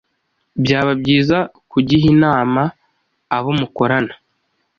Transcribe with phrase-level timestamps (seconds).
[0.63, 1.37] Byaba byiza
[1.71, 2.61] kugiha inama
[3.35, 4.13] abo mukorana,